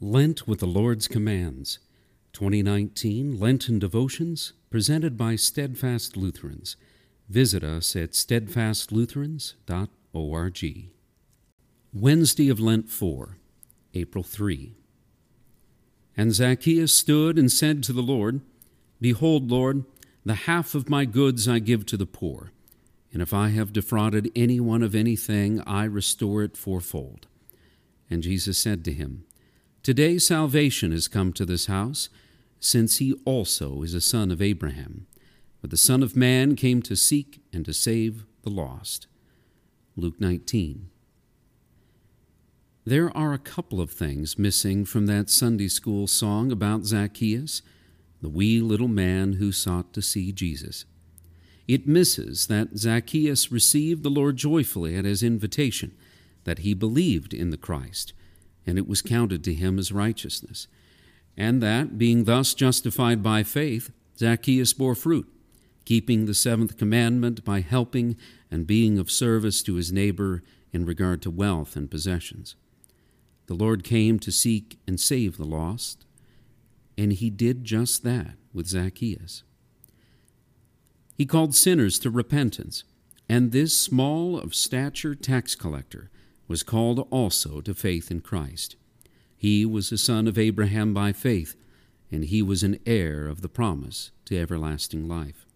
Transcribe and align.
Lent 0.00 0.46
with 0.46 0.60
the 0.60 0.66
Lord's 0.66 1.08
Commands, 1.08 1.78
2019 2.34 3.40
Lenten 3.40 3.78
Devotions, 3.78 4.52
presented 4.68 5.16
by 5.16 5.36
Steadfast 5.36 6.18
Lutherans. 6.18 6.76
Visit 7.30 7.64
us 7.64 7.96
at 7.96 8.10
steadfastlutherans.org. 8.10 10.90
Wednesday 11.94 12.50
of 12.50 12.60
Lent 12.60 12.90
4, 12.90 13.38
April 13.94 14.22
3. 14.22 14.74
And 16.14 16.34
Zacchaeus 16.34 16.92
stood 16.92 17.38
and 17.38 17.50
said 17.50 17.82
to 17.84 17.94
the 17.94 18.02
Lord, 18.02 18.42
Behold, 19.00 19.50
Lord, 19.50 19.86
the 20.26 20.34
half 20.34 20.74
of 20.74 20.90
my 20.90 21.06
goods 21.06 21.48
I 21.48 21.58
give 21.58 21.86
to 21.86 21.96
the 21.96 22.04
poor, 22.04 22.52
and 23.14 23.22
if 23.22 23.32
I 23.32 23.48
have 23.48 23.72
defrauded 23.72 24.30
anyone 24.36 24.82
of 24.82 24.94
anything, 24.94 25.62
I 25.66 25.84
restore 25.84 26.42
it 26.42 26.54
fourfold. 26.54 27.26
And 28.10 28.22
Jesus 28.22 28.58
said 28.58 28.84
to 28.84 28.92
him, 28.92 29.24
Today 29.86 30.18
salvation 30.18 30.90
has 30.90 31.06
come 31.06 31.32
to 31.34 31.46
this 31.46 31.66
house, 31.66 32.08
since 32.58 32.98
he 32.98 33.14
also 33.24 33.84
is 33.84 33.94
a 33.94 34.00
son 34.00 34.32
of 34.32 34.42
Abraham. 34.42 35.06
For 35.60 35.68
the 35.68 35.76
Son 35.76 36.02
of 36.02 36.16
Man 36.16 36.56
came 36.56 36.82
to 36.82 36.96
seek 36.96 37.40
and 37.52 37.64
to 37.64 37.72
save 37.72 38.24
the 38.42 38.50
lost. 38.50 39.06
Luke 39.94 40.20
19. 40.20 40.88
There 42.84 43.16
are 43.16 43.32
a 43.32 43.38
couple 43.38 43.80
of 43.80 43.92
things 43.92 44.36
missing 44.36 44.84
from 44.84 45.06
that 45.06 45.30
Sunday 45.30 45.68
school 45.68 46.08
song 46.08 46.50
about 46.50 46.84
Zacchaeus, 46.84 47.62
the 48.20 48.28
wee 48.28 48.60
little 48.60 48.88
man 48.88 49.34
who 49.34 49.52
sought 49.52 49.92
to 49.92 50.02
see 50.02 50.32
Jesus. 50.32 50.84
It 51.68 51.86
misses 51.86 52.48
that 52.48 52.76
Zacchaeus 52.76 53.52
received 53.52 54.02
the 54.02 54.10
Lord 54.10 54.36
joyfully 54.36 54.96
at 54.96 55.04
his 55.04 55.22
invitation, 55.22 55.96
that 56.42 56.58
he 56.58 56.74
believed 56.74 57.32
in 57.32 57.50
the 57.50 57.56
Christ, 57.56 58.14
and 58.66 58.78
it 58.78 58.88
was 58.88 59.02
counted 59.02 59.44
to 59.44 59.54
him 59.54 59.78
as 59.78 59.92
righteousness. 59.92 60.66
And 61.36 61.62
that, 61.62 61.98
being 61.98 62.24
thus 62.24 62.54
justified 62.54 63.22
by 63.22 63.42
faith, 63.42 63.90
Zacchaeus 64.18 64.72
bore 64.72 64.94
fruit, 64.94 65.28
keeping 65.84 66.26
the 66.26 66.34
seventh 66.34 66.76
commandment 66.76 67.44
by 67.44 67.60
helping 67.60 68.16
and 68.50 68.66
being 68.66 68.98
of 68.98 69.10
service 69.10 69.62
to 69.62 69.74
his 69.74 69.92
neighbor 69.92 70.42
in 70.72 70.86
regard 70.86 71.22
to 71.22 71.30
wealth 71.30 71.76
and 71.76 71.90
possessions. 71.90 72.56
The 73.46 73.54
Lord 73.54 73.84
came 73.84 74.18
to 74.20 74.32
seek 74.32 74.78
and 74.86 74.98
save 74.98 75.36
the 75.36 75.44
lost, 75.44 76.04
and 76.98 77.12
he 77.12 77.30
did 77.30 77.64
just 77.64 78.02
that 78.04 78.34
with 78.52 78.66
Zacchaeus. 78.66 79.42
He 81.16 81.26
called 81.26 81.54
sinners 81.54 81.98
to 82.00 82.10
repentance, 82.10 82.84
and 83.28 83.52
this 83.52 83.78
small 83.78 84.38
of 84.38 84.54
stature 84.54 85.14
tax 85.14 85.54
collector 85.54 86.10
was 86.48 86.62
called 86.62 87.06
also 87.10 87.60
to 87.60 87.74
faith 87.74 88.10
in 88.10 88.20
Christ. 88.20 88.76
He 89.36 89.66
was 89.66 89.90
the 89.90 89.98
son 89.98 90.26
of 90.26 90.38
Abraham 90.38 90.94
by 90.94 91.12
faith, 91.12 91.56
and 92.10 92.24
he 92.24 92.42
was 92.42 92.62
an 92.62 92.78
heir 92.86 93.26
of 93.26 93.42
the 93.42 93.48
promise 93.48 94.10
to 94.26 94.38
everlasting 94.38 95.08
life. 95.08 95.46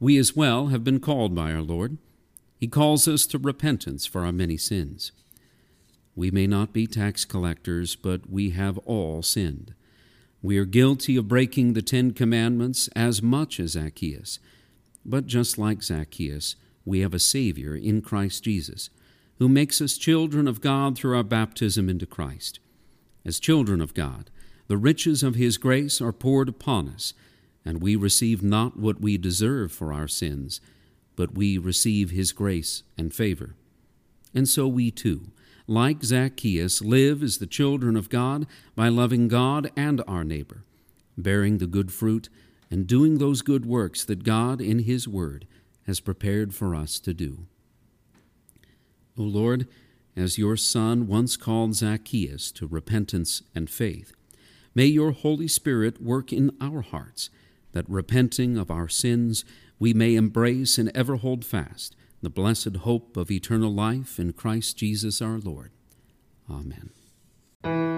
We 0.00 0.16
as 0.18 0.36
well 0.36 0.68
have 0.68 0.84
been 0.84 1.00
called 1.00 1.34
by 1.34 1.52
our 1.52 1.62
Lord. 1.62 1.98
He 2.58 2.68
calls 2.68 3.06
us 3.06 3.26
to 3.28 3.38
repentance 3.38 4.06
for 4.06 4.24
our 4.24 4.32
many 4.32 4.56
sins. 4.56 5.12
We 6.14 6.30
may 6.30 6.46
not 6.46 6.72
be 6.72 6.86
tax 6.86 7.24
collectors, 7.24 7.96
but 7.96 8.30
we 8.30 8.50
have 8.50 8.78
all 8.78 9.22
sinned. 9.22 9.74
We 10.42 10.58
are 10.58 10.64
guilty 10.64 11.16
of 11.16 11.28
breaking 11.28 11.72
the 11.72 11.82
Ten 11.82 12.12
Commandments 12.12 12.88
as 12.96 13.22
much 13.22 13.60
as 13.60 13.72
Zacchaeus. 13.72 14.38
But 15.04 15.26
just 15.26 15.58
like 15.58 15.82
Zacchaeus, 15.82 16.56
we 16.84 17.00
have 17.00 17.14
a 17.14 17.18
Savior 17.18 17.74
in 17.76 18.00
Christ 18.00 18.44
Jesus 18.44 18.90
who 19.38 19.48
makes 19.48 19.80
us 19.80 19.98
children 19.98 20.48
of 20.48 20.60
God 20.60 20.96
through 20.96 21.16
our 21.16 21.22
baptism 21.22 21.88
into 21.88 22.06
Christ. 22.06 22.58
As 23.24 23.40
children 23.40 23.80
of 23.80 23.94
God, 23.94 24.30
the 24.68 24.76
riches 24.76 25.22
of 25.22 25.34
His 25.34 25.58
grace 25.58 26.00
are 26.00 26.12
poured 26.12 26.48
upon 26.48 26.88
us, 26.88 27.12
and 27.64 27.82
we 27.82 27.96
receive 27.96 28.42
not 28.42 28.78
what 28.78 29.00
we 29.00 29.18
deserve 29.18 29.72
for 29.72 29.92
our 29.92 30.08
sins, 30.08 30.60
but 31.16 31.34
we 31.34 31.58
receive 31.58 32.10
His 32.10 32.32
grace 32.32 32.82
and 32.96 33.12
favor. 33.12 33.54
And 34.34 34.48
so 34.48 34.66
we 34.66 34.90
too, 34.90 35.32
like 35.66 36.04
Zacchaeus, 36.04 36.80
live 36.80 37.22
as 37.22 37.38
the 37.38 37.46
children 37.46 37.96
of 37.96 38.08
God 38.08 38.46
by 38.74 38.88
loving 38.88 39.28
God 39.28 39.70
and 39.76 40.02
our 40.06 40.24
neighbor, 40.24 40.64
bearing 41.16 41.58
the 41.58 41.66
good 41.66 41.92
fruit, 41.92 42.28
and 42.70 42.86
doing 42.86 43.18
those 43.18 43.42
good 43.42 43.66
works 43.66 44.04
that 44.04 44.24
God, 44.24 44.60
in 44.60 44.80
His 44.80 45.06
Word, 45.06 45.46
has 45.86 46.00
prepared 46.00 46.54
for 46.54 46.74
us 46.74 46.98
to 47.00 47.14
do. 47.14 47.46
O 49.18 49.22
Lord, 49.22 49.66
as 50.16 50.38
your 50.38 50.56
Son 50.56 51.06
once 51.06 51.36
called 51.36 51.74
Zacchaeus 51.74 52.50
to 52.52 52.66
repentance 52.66 53.42
and 53.54 53.68
faith, 53.68 54.12
may 54.74 54.86
your 54.86 55.12
Holy 55.12 55.48
Spirit 55.48 56.02
work 56.02 56.32
in 56.32 56.56
our 56.60 56.82
hearts, 56.82 57.30
that 57.72 57.88
repenting 57.88 58.56
of 58.56 58.70
our 58.70 58.88
sins, 58.88 59.44
we 59.78 59.92
may 59.92 60.14
embrace 60.14 60.78
and 60.78 60.90
ever 60.94 61.16
hold 61.16 61.44
fast 61.44 61.94
the 62.22 62.30
blessed 62.30 62.76
hope 62.76 63.16
of 63.16 63.30
eternal 63.30 63.72
life 63.72 64.18
in 64.18 64.32
Christ 64.32 64.76
Jesus 64.78 65.20
our 65.20 65.38
Lord. 65.38 65.70
Amen. 66.50 67.95